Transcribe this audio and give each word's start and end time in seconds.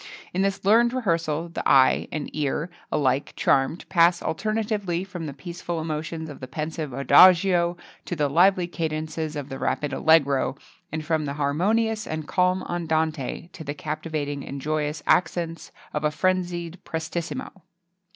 [XXII 0.01 0.09
48] 0.17 0.29
In 0.33 0.41
this 0.41 0.65
learned 0.65 0.93
rehearsal 0.93 1.49
the 1.49 1.69
eye 1.69 2.07
and 2.11 2.27
ear, 2.35 2.71
alike 2.91 3.33
charmed, 3.35 3.87
pass 3.87 4.19
alternately 4.23 5.03
from 5.03 5.27
the 5.27 5.31
peaceful 5.31 5.79
emotions 5.79 6.27
of 6.27 6.39
the 6.39 6.47
pensive 6.47 6.91
adagio 6.91 7.77
to 8.05 8.15
the 8.15 8.27
lively 8.27 8.65
cadences 8.65 9.35
of 9.35 9.49
the 9.49 9.59
rapid 9.59 9.93
allegro, 9.93 10.55
and 10.91 11.05
from 11.05 11.25
the 11.25 11.33
harmonious 11.33 12.07
and 12.07 12.27
calm 12.27 12.63
andante 12.63 13.49
to 13.53 13.63
the 13.63 13.75
captivating 13.75 14.43
and 14.43 14.59
joyous 14.59 15.03
accents 15.05 15.71
of 15.93 16.03
a 16.03 16.09
frenzied 16.09 16.83
prestissimo. 16.83 17.61